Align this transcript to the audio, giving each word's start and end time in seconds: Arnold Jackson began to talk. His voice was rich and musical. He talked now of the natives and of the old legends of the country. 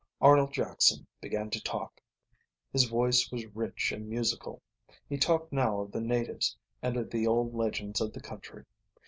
Arnold 0.19 0.51
Jackson 0.51 1.05
began 1.21 1.51
to 1.51 1.61
talk. 1.61 2.01
His 2.71 2.85
voice 2.85 3.31
was 3.31 3.45
rich 3.55 3.91
and 3.91 4.09
musical. 4.09 4.63
He 5.07 5.15
talked 5.17 5.53
now 5.53 5.81
of 5.81 5.91
the 5.91 6.01
natives 6.01 6.57
and 6.81 6.97
of 6.97 7.11
the 7.11 7.27
old 7.27 7.53
legends 7.53 8.01
of 8.01 8.11
the 8.13 8.19
country. 8.21 8.65